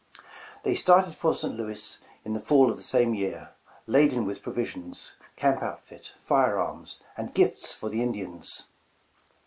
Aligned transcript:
They 0.63 0.73
started 0.73 1.13
for 1.13 1.35
St. 1.35 1.53
Louis 1.53 1.99
in 2.25 2.33
the 2.33 2.39
fall 2.39 2.71
of 2.71 2.77
the 2.77 2.81
same 2.81 3.13
year, 3.13 3.51
laden 3.85 4.25
with 4.25 4.41
provisions, 4.41 5.13
camp 5.35 5.61
outfit, 5.61 6.13
fire 6.17 6.57
arms, 6.57 7.01
and 7.15 7.35
gifts 7.35 7.75
for 7.75 7.87
the 7.87 8.01
Indians. 8.01 8.65